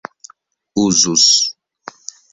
uzus 0.83 1.27